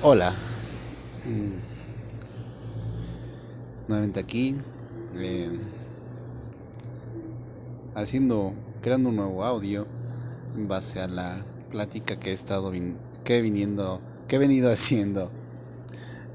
Hola. 0.00 0.32
Mm. 1.26 1.58
Nuevamente 3.88 4.20
aquí. 4.20 4.54
Eh, 5.16 5.50
haciendo, 7.96 8.52
creando 8.80 9.08
un 9.08 9.16
nuevo 9.16 9.42
audio 9.42 9.88
en 10.54 10.68
base 10.68 11.00
a 11.00 11.08
la 11.08 11.44
plática 11.72 12.16
que 12.16 12.30
he 12.30 12.32
estado 12.32 12.70
que 13.24 13.38
he 13.38 13.40
viniendo, 13.40 14.00
que 14.28 14.36
he 14.36 14.38
venido 14.38 14.70
haciendo 14.72 15.32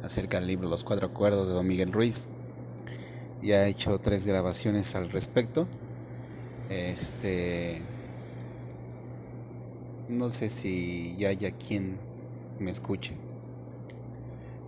acerca 0.04 0.40
del 0.40 0.48
libro 0.48 0.68
Los 0.68 0.84
Cuatro 0.84 1.08
Acuerdos 1.08 1.48
de 1.48 1.54
Don 1.54 1.66
Miguel 1.66 1.94
Ruiz. 1.94 2.28
Ya 3.42 3.66
he 3.66 3.70
hecho 3.70 3.98
tres 3.98 4.26
grabaciones 4.26 4.94
al 4.94 5.10
respecto. 5.10 5.70
Este 6.70 7.82
no 10.10 10.30
sé 10.30 10.50
si 10.50 11.16
ya 11.18 11.30
haya 11.30 11.52
quien 11.52 11.98
me 12.60 12.70
escuche 12.70 13.16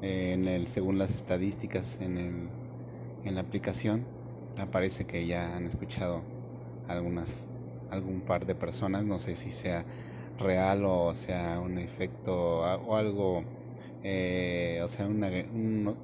en 0.05 0.47
el, 0.47 0.67
según 0.67 0.97
las 0.97 1.11
estadísticas 1.11 1.99
en, 1.99 2.17
el, 2.17 2.49
en 3.23 3.35
la 3.35 3.41
aplicación 3.41 4.05
aparece 4.59 5.05
que 5.05 5.25
ya 5.25 5.55
han 5.55 5.65
escuchado 5.65 6.21
algunas 6.87 7.49
algún 7.89 8.21
par 8.21 8.45
de 8.45 8.55
personas. 8.55 9.03
No 9.03 9.19
sé 9.19 9.35
si 9.35 9.51
sea 9.51 9.85
real 10.37 10.83
o 10.85 11.13
sea 11.15 11.59
un 11.59 11.77
efecto 11.77 12.59
o 12.59 12.95
algo 12.95 13.43
eh, 14.03 14.81
o 14.83 14.87
sea 14.87 15.07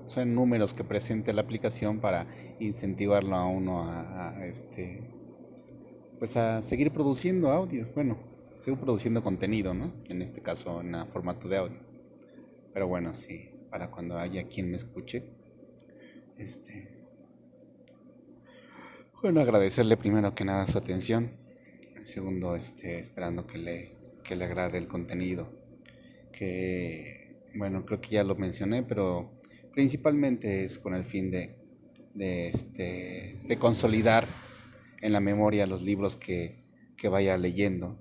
son 0.05 0.35
números 0.35 0.73
que 0.73 0.83
presente 0.83 1.33
la 1.33 1.41
aplicación 1.41 1.99
para 1.99 2.25
incentivarlo 2.59 3.35
a 3.35 3.45
uno 3.45 3.83
a, 3.87 4.45
este 4.45 5.01
pues 6.17 6.37
a 6.37 6.61
seguir 6.61 6.91
produciendo 6.91 7.51
audio. 7.51 7.87
Bueno 7.93 8.17
seguir 8.59 8.79
produciendo 8.79 9.21
contenido 9.21 9.73
no 9.73 9.91
en 10.09 10.21
este 10.21 10.41
caso 10.41 10.81
en 10.81 10.95
formato 11.07 11.47
de 11.47 11.57
audio. 11.57 11.79
Pero 12.73 12.87
bueno 12.87 13.13
sí 13.13 13.51
para 13.71 13.89
cuando 13.89 14.19
haya 14.19 14.47
quien 14.47 14.69
me 14.69 14.75
escuche. 14.75 15.23
Este, 16.37 17.01
bueno, 19.21 19.39
agradecerle 19.39 19.97
primero 19.97 20.35
que 20.35 20.43
nada 20.43 20.67
su 20.67 20.77
atención. 20.77 21.31
Segundo, 22.03 22.55
este, 22.55 22.99
esperando 22.99 23.47
que 23.47 23.57
le, 23.57 23.95
que 24.23 24.35
le 24.35 24.45
agrade 24.45 24.77
el 24.77 24.87
contenido. 24.87 25.51
Que, 26.31 27.37
bueno, 27.55 27.85
creo 27.85 28.01
que 28.01 28.09
ya 28.09 28.23
lo 28.23 28.35
mencioné, 28.35 28.83
pero 28.83 29.39
principalmente 29.71 30.63
es 30.63 30.79
con 30.79 30.93
el 30.93 31.05
fin 31.05 31.29
de, 31.29 31.55
de, 32.13 32.47
este, 32.49 33.39
de 33.47 33.57
consolidar 33.57 34.25
en 35.01 35.13
la 35.13 35.19
memoria 35.19 35.67
los 35.67 35.83
libros 35.83 36.17
que, 36.17 36.63
que 36.97 37.07
vaya 37.07 37.37
leyendo. 37.37 37.97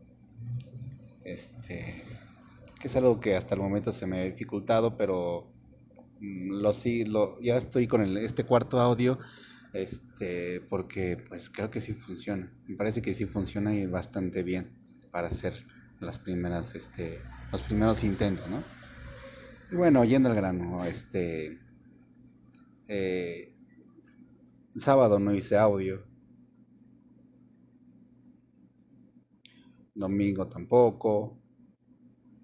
Este, 1.23 2.03
que 2.81 2.89
es 2.89 2.97
algo 2.97 3.21
que 3.21 3.37
hasta 3.37 3.55
el 3.55 3.61
momento 3.61 3.93
se 3.93 4.07
me 4.07 4.21
ha 4.21 4.25
dificultado, 4.25 4.97
pero 4.97 5.50
lo 6.21 6.73
sí, 6.73 7.05
lo, 7.05 7.41
ya 7.41 7.57
estoy 7.57 7.87
con 7.87 8.03
el, 8.03 8.17
este 8.19 8.45
cuarto 8.45 8.79
audio, 8.81 9.19
este, 9.73 10.61
porque 10.69 11.17
pues 11.29 11.51
creo 11.51 11.71
que 11.71 11.81
sí 11.81 11.95
funciona. 11.95 12.53
Me 12.67 12.77
parece 12.77 13.03
que 13.03 13.15
sí 13.15 13.27
funciona 13.27 13.75
y 13.75 13.87
bastante 13.87 14.43
bien 14.43 14.71
para 15.11 15.29
hacer 15.29 15.55
las 16.01 16.19
primeras, 16.19 16.75
este, 16.75 17.19
los 17.53 17.63
primeros 17.63 18.05
intentos, 18.05 18.49
¿no? 18.49 18.63
Y 19.73 19.77
bueno, 19.77 20.05
yendo 20.05 20.29
al 20.29 20.35
grano, 20.35 20.85
este, 20.85 21.59
eh, 22.89 23.55
sábado 24.75 25.19
no 25.19 25.33
hice 25.33 25.57
audio, 25.57 26.05
domingo 29.95 30.49
tampoco, 30.49 31.39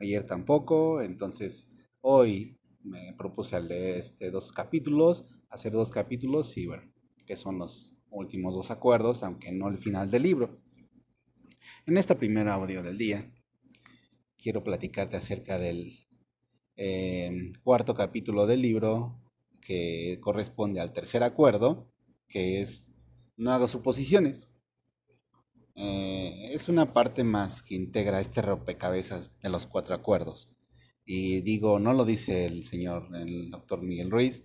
ayer 0.01 0.27
tampoco, 0.27 1.03
entonces 1.03 1.71
hoy 2.01 2.56
me 2.87 3.13
propuse 3.15 3.61
leer 3.61 3.97
este, 3.97 4.31
dos 4.31 4.53
capítulos, 4.53 5.25
hacer 5.51 5.73
dos 5.73 5.91
capítulos 5.91 6.57
y 6.57 6.67
bueno, 6.67 6.91
que 7.27 7.37
son 7.37 7.59
los 7.59 7.95
últimos 8.11 8.55
dos 8.55 8.71
acuerdos, 8.71 9.23
aunque 9.23 9.53
no 9.53 9.69
el 9.69 9.79
final 9.79 10.11
del 10.11 10.23
libro. 10.23 10.61
En 11.87 11.97
esta 11.99 12.17
primera 12.17 12.55
audio 12.55 12.83
del 12.83 12.97
día, 12.97 13.21
quiero 14.39 14.63
platicarte 14.63 15.17
acerca 15.17 15.59
del 15.59 15.99
eh, 16.77 17.51
cuarto 17.63 17.95
capítulo 17.95 18.47
del 18.47 18.63
libro 18.63 19.21
que 19.61 20.19
corresponde 20.21 20.81
al 20.81 20.93
tercer 20.93 21.23
acuerdo, 21.23 21.93
que 22.29 22.61
es 22.61 22.87
no 23.37 23.51
haga 23.51 23.67
suposiciones. 23.67 24.49
Eh, 25.75 26.51
es 26.53 26.69
una 26.69 26.93
parte 26.93 27.25
más 27.25 27.63
que 27.63 27.75
integra 27.75 28.21
este 28.21 28.41
rompecabezas 28.41 29.33
de 29.43 29.51
los 29.51 29.67
cuatro 29.67 29.95
acuerdos. 29.95 30.49
Y 31.07 31.41
digo, 31.43 31.79
no 31.79 31.93
lo 31.93 32.05
dice 32.05 32.47
el 32.47 32.65
señor, 32.65 33.09
el 33.15 33.51
doctor 33.51 33.83
Miguel 33.83 34.11
Ruiz, 34.11 34.45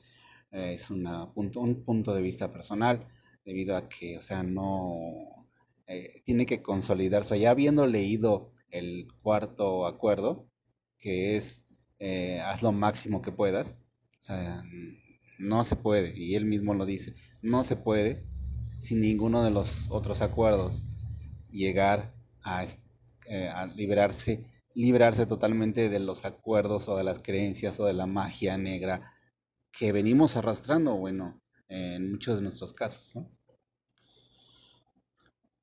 es 0.52 0.92
una, 0.92 1.34
punto, 1.34 1.60
un 1.60 1.84
punto 1.84 2.14
de 2.14 2.22
vista 2.22 2.52
personal, 2.52 3.08
debido 3.44 3.76
a 3.76 3.90
que, 3.90 4.18
o 4.18 4.22
sea, 4.22 4.44
no 4.44 5.48
eh, 5.88 6.22
tiene 6.24 6.46
que 6.46 6.62
consolidarse. 6.62 7.40
Ya 7.40 7.52
habiendo 7.52 7.88
leído 7.88 8.52
el 8.70 9.08
cuarto 9.22 9.88
acuerdo, 9.88 10.48
que 11.00 11.36
es 11.36 11.64
eh, 12.00 12.40
haz 12.42 12.62
lo 12.62 12.72
máximo 12.72 13.22
que 13.22 13.32
puedas, 13.32 13.78
o 14.22 14.24
sea, 14.24 14.64
no 15.40 15.64
se 15.64 15.76
puede, 15.76 16.14
y 16.18 16.36
él 16.36 16.46
mismo 16.46 16.74
lo 16.76 16.86
dice, 16.86 17.14
no 17.42 17.64
se 17.64 17.76
puede 17.76 18.24
sin 18.78 19.02
ninguno 19.02 19.44
de 19.44 19.52
los 19.52 19.88
otros 19.90 20.22
acuerdos 20.22 20.86
llegar 21.50 22.14
a, 22.44 22.64
eh, 23.26 23.48
a 23.50 23.68
liberarse 23.68 24.46
librarse 24.76 25.26
totalmente 25.26 25.90
de 25.90 26.00
los 26.00 26.26
acuerdos 26.26 26.88
o 26.88 26.98
de 26.98 27.04
las 27.04 27.20
creencias 27.20 27.80
o 27.80 27.86
de 27.86 27.94
la 27.94 28.06
magia 28.06 28.58
negra 28.58 29.14
que 29.72 29.92
venimos 29.92 30.38
arrastrando, 30.38 30.96
bueno, 30.96 31.42
en 31.68 32.12
muchos 32.12 32.38
de 32.38 32.44
nuestros 32.44 32.74
casos, 32.74 33.16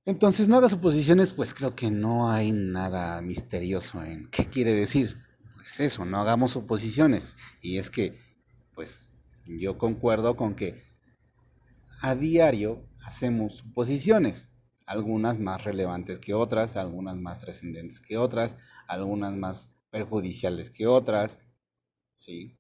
Entonces, 0.06 0.48
no 0.48 0.56
haga 0.56 0.70
suposiciones, 0.70 1.30
pues 1.30 1.52
creo 1.52 1.76
que 1.76 1.91
no 1.91 2.30
hay 2.30 2.52
nada 2.52 3.20
misterioso 3.20 4.02
en 4.02 4.30
qué 4.30 4.46
quiere 4.46 4.74
decir. 4.74 5.14
Pues 5.54 5.80
eso, 5.80 6.06
no 6.06 6.19
hagamos 6.19 6.52
suposiciones. 6.52 7.36
Y 7.60 7.76
es 7.76 7.90
que, 7.90 8.19
pues, 8.75 9.12
yo 9.44 9.76
concuerdo 9.76 10.34
con 10.34 10.54
que 10.54 10.80
a 12.00 12.14
diario 12.14 12.88
hacemos 13.04 13.56
suposiciones 13.56 14.50
algunas 14.88 15.38
más 15.38 15.65
relevantes 15.65 16.19
que 16.19 16.32
otras, 16.32 16.76
algunas 16.76 17.16
más 17.16 17.41
trascendentes 17.41 18.00
que 18.00 18.16
otras, 18.16 18.56
algunas 18.87 19.34
más 19.34 19.71
perjudiciales 19.91 20.71
que 20.71 20.87
otras, 20.87 21.41
¿sí? 22.16 22.59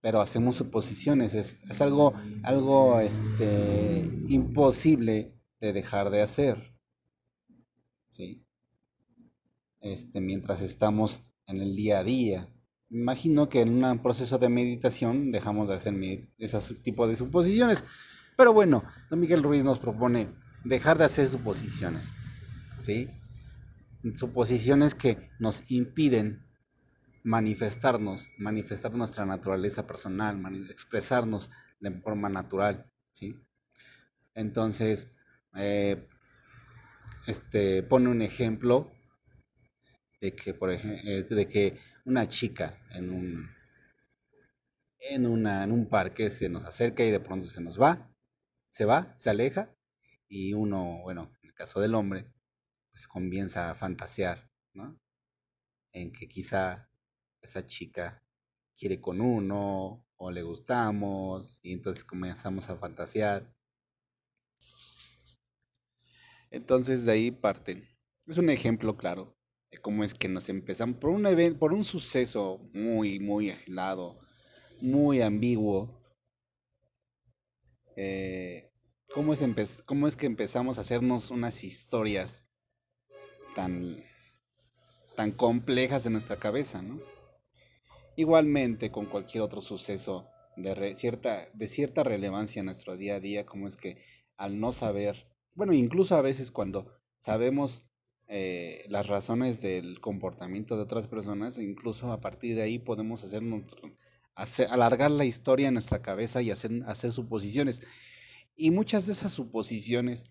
Pero 0.00 0.22
hacemos 0.22 0.56
suposiciones, 0.56 1.34
es, 1.34 1.62
es 1.64 1.80
algo, 1.82 2.14
algo 2.42 2.98
este, 3.00 4.10
imposible 4.28 5.34
de 5.60 5.72
dejar 5.74 6.08
de 6.08 6.22
hacer, 6.22 6.74
¿sí? 8.08 8.42
Este, 9.80 10.22
mientras 10.22 10.62
estamos 10.62 11.24
en 11.46 11.60
el 11.60 11.76
día 11.76 11.98
a 11.98 12.04
día. 12.04 12.48
Imagino 12.88 13.50
que 13.50 13.60
en 13.60 13.84
un 13.84 14.02
proceso 14.02 14.38
de 14.38 14.48
meditación 14.48 15.30
dejamos 15.30 15.68
de 15.68 15.74
hacer 15.74 15.94
ese 16.38 16.74
tipo 16.76 17.06
de 17.06 17.16
suposiciones. 17.16 17.84
Pero 18.36 18.54
bueno, 18.54 18.82
don 19.10 19.20
Miguel 19.20 19.42
Ruiz 19.42 19.64
nos 19.64 19.78
propone 19.78 20.45
dejar 20.66 20.98
de 20.98 21.04
hacer 21.04 21.28
suposiciones, 21.28 22.12
¿sí? 22.82 23.08
Suposiciones 24.14 24.94
que 24.94 25.30
nos 25.38 25.70
impiden 25.70 26.44
manifestarnos, 27.24 28.32
manifestar 28.38 28.92
nuestra 28.94 29.26
naturaleza 29.26 29.86
personal, 29.86 30.40
expresarnos 30.70 31.50
de 31.80 31.92
forma 32.00 32.28
natural, 32.28 32.90
¿sí? 33.12 33.36
Entonces, 34.34 35.10
eh, 35.54 36.06
este, 37.26 37.82
pone 37.82 38.08
un 38.08 38.22
ejemplo 38.22 38.92
de 40.20 40.32
que, 40.32 40.52
por 40.54 40.72
ejemplo, 40.72 41.00
eh, 41.04 41.22
de 41.22 41.48
que 41.48 41.78
una 42.04 42.28
chica 42.28 42.78
en 42.90 43.12
un, 43.12 43.50
en, 44.98 45.26
una, 45.26 45.64
en 45.64 45.72
un 45.72 45.88
parque 45.88 46.30
se 46.30 46.48
nos 46.48 46.64
acerca 46.64 47.04
y 47.04 47.10
de 47.10 47.20
pronto 47.20 47.46
se 47.46 47.60
nos 47.60 47.80
va, 47.80 48.12
se 48.68 48.84
va, 48.84 49.14
se 49.16 49.30
aleja 49.30 49.75
y 50.28 50.52
uno, 50.54 51.00
bueno, 51.02 51.32
en 51.42 51.50
el 51.50 51.54
caso 51.54 51.80
del 51.80 51.94
hombre, 51.94 52.32
pues 52.90 53.06
comienza 53.06 53.70
a 53.70 53.74
fantasear, 53.74 54.50
¿no? 54.74 54.98
En 55.92 56.12
que 56.12 56.28
quizá 56.28 56.90
esa 57.42 57.66
chica 57.66 58.22
quiere 58.76 59.00
con 59.00 59.20
uno 59.20 60.04
o 60.16 60.30
le 60.30 60.42
gustamos 60.42 61.60
y 61.62 61.72
entonces 61.72 62.04
comenzamos 62.04 62.68
a 62.70 62.76
fantasear. 62.76 63.54
Entonces 66.50 67.04
de 67.04 67.12
ahí 67.12 67.30
parte. 67.30 67.88
Es 68.26 68.38
un 68.38 68.50
ejemplo 68.50 68.96
claro 68.96 69.36
de 69.70 69.78
cómo 69.78 70.04
es 70.04 70.14
que 70.14 70.28
nos 70.28 70.48
empezamos 70.48 70.98
por 70.98 71.10
un 71.10 71.26
evento, 71.26 71.58
por 71.58 71.72
un 71.72 71.84
suceso 71.84 72.58
muy, 72.72 73.20
muy 73.20 73.50
aislado, 73.50 74.18
muy 74.80 75.22
ambiguo. 75.22 76.02
Eh, 77.96 78.70
cómo 79.12 79.32
es, 79.32 79.82
cómo 79.84 80.06
es 80.06 80.16
que 80.16 80.26
empezamos 80.26 80.78
a 80.78 80.82
hacernos 80.82 81.30
unas 81.30 81.64
historias 81.64 82.46
tan, 83.54 84.04
tan 85.16 85.32
complejas 85.32 86.06
en 86.06 86.12
nuestra 86.12 86.36
cabeza, 86.36 86.82
¿no? 86.82 87.00
Igualmente 88.16 88.90
con 88.90 89.06
cualquier 89.06 89.42
otro 89.42 89.62
suceso 89.62 90.28
de, 90.56 90.94
cierta, 90.94 91.48
de 91.52 91.68
cierta 91.68 92.02
relevancia 92.02 92.60
en 92.60 92.66
nuestro 92.66 92.96
día 92.96 93.16
a 93.16 93.20
día, 93.20 93.44
como 93.44 93.66
es 93.66 93.76
que 93.76 93.98
al 94.36 94.58
no 94.58 94.72
saber, 94.72 95.26
bueno, 95.54 95.72
incluso 95.72 96.16
a 96.16 96.22
veces 96.22 96.50
cuando 96.50 96.90
sabemos 97.18 97.86
eh, 98.28 98.84
las 98.88 99.06
razones 99.06 99.60
del 99.60 100.00
comportamiento 100.00 100.76
de 100.76 100.82
otras 100.82 101.08
personas, 101.08 101.58
incluso 101.58 102.10
a 102.12 102.20
partir 102.20 102.56
de 102.56 102.62
ahí 102.62 102.78
podemos 102.78 103.22
hacer 103.24 103.42
alargar 104.68 105.10
la 105.10 105.24
historia 105.24 105.68
en 105.68 105.74
nuestra 105.74 106.02
cabeza 106.02 106.42
y 106.42 106.50
hacer, 106.50 106.72
hacer 106.86 107.12
suposiciones. 107.12 107.82
Y 108.56 108.70
muchas 108.70 109.06
de 109.06 109.12
esas 109.12 109.32
suposiciones, 109.32 110.24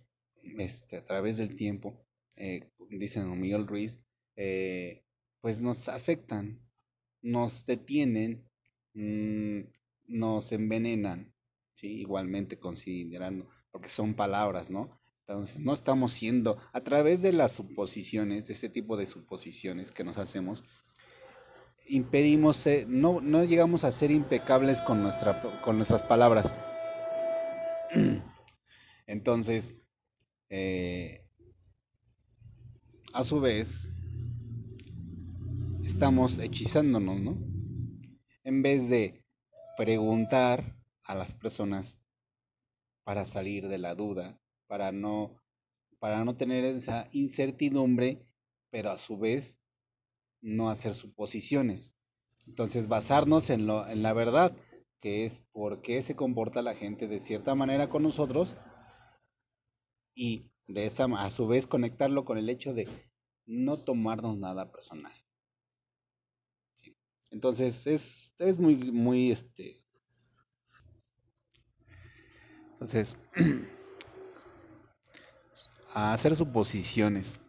este, 0.57 0.97
a 0.97 1.03
través 1.03 1.37
del 1.37 1.55
tiempo, 1.55 2.03
eh, 2.35 2.71
dicen 2.89 3.39
Miguel 3.39 3.67
Ruiz, 3.67 4.01
eh, 4.35 5.05
pues 5.41 5.61
nos 5.61 5.89
afectan, 5.89 6.59
nos 7.21 7.67
detienen, 7.67 8.49
mm, 8.93 9.61
nos 10.07 10.51
envenenan, 10.51 11.33
¿sí? 11.75 11.99
igualmente 11.99 12.57
considerando, 12.57 13.47
porque 13.71 13.89
son 13.89 14.15
palabras, 14.15 14.71
¿no? 14.71 14.99
Entonces, 15.27 15.59
no 15.59 15.73
estamos 15.73 16.13
siendo, 16.13 16.57
a 16.73 16.81
través 16.81 17.21
de 17.21 17.31
las 17.31 17.53
suposiciones, 17.53 18.47
de 18.47 18.53
este 18.53 18.69
tipo 18.69 18.97
de 18.97 19.05
suposiciones 19.05 19.91
que 19.91 20.03
nos 20.03 20.17
hacemos, 20.17 20.63
impedimos, 21.87 22.67
no, 22.87 23.21
no 23.21 23.43
llegamos 23.43 23.83
a 23.83 23.91
ser 23.91 24.11
impecables 24.11 24.81
con, 24.81 25.01
nuestra, 25.03 25.41
con 25.61 25.77
nuestras 25.77 26.03
palabras. 26.03 26.55
Entonces, 29.15 29.77
eh, 30.49 31.25
a 33.13 33.23
su 33.23 33.39
vez, 33.39 33.93
estamos 35.81 36.37
hechizándonos, 36.37 37.21
¿no? 37.21 37.37
En 38.43 38.61
vez 38.61 38.89
de 38.89 39.23
preguntar 39.77 40.77
a 41.05 41.15
las 41.15 41.33
personas 41.33 42.01
para 43.05 43.25
salir 43.25 43.69
de 43.69 43.77
la 43.77 43.95
duda, 43.95 44.37
para 44.67 44.91
no, 44.91 45.41
para 45.99 46.25
no 46.25 46.35
tener 46.35 46.65
esa 46.65 47.07
incertidumbre, 47.13 48.27
pero 48.69 48.91
a 48.91 48.97
su 48.97 49.17
vez 49.17 49.61
no 50.41 50.69
hacer 50.69 50.93
suposiciones. 50.93 51.95
Entonces, 52.47 52.89
basarnos 52.89 53.49
en, 53.49 53.65
lo, 53.65 53.87
en 53.87 54.03
la 54.03 54.11
verdad, 54.11 54.53
que 54.99 55.23
es 55.23 55.39
por 55.53 55.81
qué 55.81 56.01
se 56.01 56.17
comporta 56.17 56.61
la 56.61 56.75
gente 56.75 57.07
de 57.07 57.21
cierta 57.21 57.55
manera 57.55 57.87
con 57.87 58.03
nosotros 58.03 58.57
y 60.15 60.49
de 60.67 60.85
esa, 60.85 61.05
a 61.05 61.29
su 61.29 61.47
vez 61.47 61.67
conectarlo 61.67 62.25
con 62.25 62.37
el 62.37 62.49
hecho 62.49 62.73
de 62.73 62.87
no 63.45 63.77
tomarnos 63.77 64.37
nada 64.37 64.71
personal. 64.71 65.13
Entonces 67.31 67.85
es, 67.85 68.33
es 68.39 68.59
muy, 68.59 68.75
muy, 68.75 69.29
este... 69.29 69.83
Entonces, 72.71 73.17
hacer 75.93 76.35
suposiciones. 76.35 77.41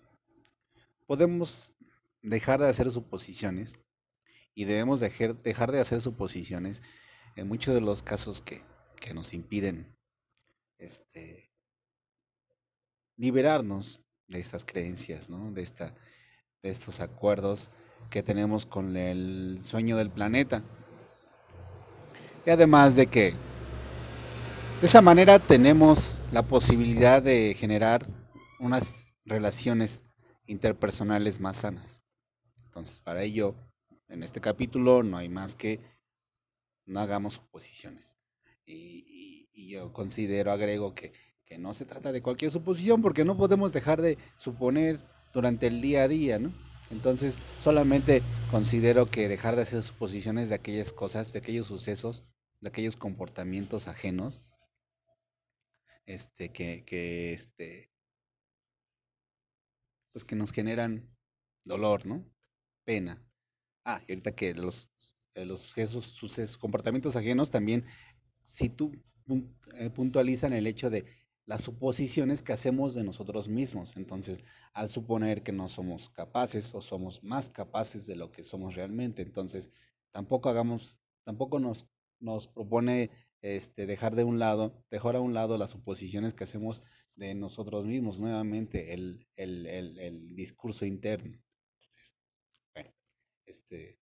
Podemos 1.06 1.74
dejar 2.22 2.60
de 2.60 2.68
hacer 2.68 2.90
suposiciones 2.90 3.78
y 4.54 4.64
debemos 4.64 5.00
dejar, 5.00 5.38
dejar 5.38 5.70
de 5.70 5.80
hacer 5.80 6.00
suposiciones 6.00 6.82
en 7.36 7.48
muchos 7.48 7.74
de 7.74 7.80
los 7.80 8.02
casos 8.02 8.42
que, 8.42 8.62
que 9.00 9.14
nos 9.14 9.34
impiden 9.34 9.94
este, 10.78 11.50
liberarnos 13.16 14.00
de 14.28 14.40
estas 14.40 14.64
creencias, 14.64 15.28
de, 15.30 15.62
esta, 15.62 15.94
de 16.62 16.70
estos 16.70 17.00
acuerdos 17.00 17.70
que 18.10 18.22
tenemos 18.22 18.66
con 18.66 18.96
el 18.96 19.60
sueño 19.62 19.96
del 19.96 20.10
planeta. 20.10 20.62
Y 22.44 22.50
además 22.50 22.94
de 22.94 23.06
que 23.06 23.30
de 24.80 24.86
esa 24.86 25.00
manera 25.02 25.38
tenemos 25.38 26.18
la 26.32 26.42
posibilidad 26.42 27.22
de 27.22 27.54
generar 27.54 28.06
unas 28.60 29.12
relaciones 29.24 30.04
interpersonales 30.46 31.40
más 31.40 31.56
sanas. 31.56 32.02
Entonces, 32.66 33.00
para 33.00 33.22
ello, 33.22 33.54
en 34.08 34.22
este 34.22 34.40
capítulo 34.40 35.02
no 35.02 35.16
hay 35.16 35.28
más 35.28 35.56
que 35.56 35.80
no 36.84 37.00
hagamos 37.00 37.34
suposiciones. 37.34 38.16
Y 38.66 39.70
yo 39.70 39.92
considero, 39.92 40.52
agrego 40.52 40.94
que, 40.94 41.12
que 41.46 41.58
no 41.58 41.74
se 41.74 41.84
trata 41.84 42.12
de 42.12 42.22
cualquier 42.22 42.50
suposición 42.50 43.00
porque 43.02 43.24
no 43.24 43.36
podemos 43.36 43.72
dejar 43.72 44.02
de 44.02 44.18
suponer 44.36 45.00
durante 45.32 45.68
el 45.68 45.80
día 45.80 46.02
a 46.02 46.08
día, 46.08 46.38
¿no? 46.38 46.52
Entonces, 46.90 47.38
solamente 47.58 48.22
considero 48.50 49.06
que 49.06 49.28
dejar 49.28 49.56
de 49.56 49.62
hacer 49.62 49.82
suposiciones 49.82 50.48
de 50.48 50.56
aquellas 50.56 50.92
cosas, 50.92 51.32
de 51.32 51.38
aquellos 51.38 51.66
sucesos, 51.66 52.24
de 52.60 52.68
aquellos 52.68 52.96
comportamientos 52.96 53.88
ajenos, 53.88 54.40
este, 56.06 56.50
que, 56.50 56.84
que, 56.84 57.32
este, 57.32 57.90
pues 60.12 60.24
que 60.24 60.36
nos 60.36 60.52
generan 60.52 61.08
dolor, 61.64 62.06
¿no? 62.06 62.24
Pena. 62.84 63.22
Ah, 63.84 64.00
y 64.06 64.12
ahorita 64.12 64.32
que 64.34 64.54
los, 64.54 64.90
eh, 65.34 65.44
los 65.44 65.76
esos 65.76 66.06
sucesos, 66.06 66.56
comportamientos 66.56 67.16
ajenos 67.16 67.50
también, 67.50 67.84
si 68.44 68.68
tú 68.68 68.92
eh, 69.74 69.90
puntualizan 69.90 70.52
el 70.52 70.66
hecho 70.68 70.88
de 70.88 71.04
las 71.46 71.62
suposiciones 71.62 72.42
que 72.42 72.52
hacemos 72.52 72.94
de 72.94 73.04
nosotros 73.04 73.48
mismos. 73.48 73.96
Entonces, 73.96 74.44
al 74.74 74.90
suponer 74.90 75.42
que 75.42 75.52
no 75.52 75.68
somos 75.68 76.10
capaces 76.10 76.74
o 76.74 76.82
somos 76.82 77.22
más 77.22 77.50
capaces 77.50 78.06
de 78.06 78.16
lo 78.16 78.30
que 78.30 78.42
somos 78.42 78.74
realmente, 78.74 79.22
entonces 79.22 79.70
tampoco 80.10 80.48
hagamos, 80.48 81.00
tampoco 81.24 81.60
nos, 81.60 81.86
nos 82.18 82.48
propone 82.48 83.10
este, 83.42 83.86
dejar 83.86 84.16
de 84.16 84.24
un 84.24 84.38
lado, 84.38 84.84
dejar 84.90 85.16
a 85.16 85.20
un 85.20 85.34
lado 85.34 85.56
las 85.56 85.70
suposiciones 85.70 86.34
que 86.34 86.44
hacemos 86.44 86.82
de 87.14 87.34
nosotros 87.34 87.86
mismos, 87.86 88.20
nuevamente 88.20 88.92
el, 88.92 89.26
el, 89.36 89.66
el, 89.66 89.98
el 89.98 90.34
discurso 90.34 90.84
interno. 90.84 91.38
Bueno, 92.74 92.92
este, 93.46 94.00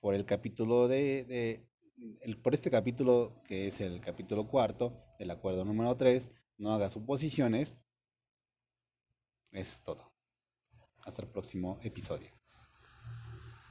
por 0.00 0.14
el 0.14 0.24
capítulo 0.24 0.88
de, 0.88 1.24
de 1.24 1.68
el, 2.20 2.38
por 2.40 2.54
este 2.54 2.70
capítulo, 2.70 3.42
que 3.44 3.68
es 3.68 3.80
el 3.80 4.00
capítulo 4.00 4.48
cuarto, 4.48 5.04
el 5.18 5.30
acuerdo 5.30 5.64
número 5.64 5.96
3, 5.96 6.32
no 6.58 6.72
haga 6.72 6.90
suposiciones. 6.90 7.76
Es 9.52 9.82
todo. 9.82 10.12
Hasta 11.04 11.22
el 11.22 11.28
próximo 11.28 11.78
episodio. 11.82 12.35